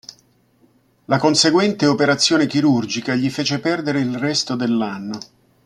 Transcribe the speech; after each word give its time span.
La 1.05 1.19
conseguente 1.19 1.85
operazione 1.85 2.47
chirurgica 2.47 3.13
gli 3.13 3.29
fece 3.29 3.59
perdere 3.59 3.99
il 3.99 4.17
resto 4.17 4.55
dell'anno. 4.55 5.19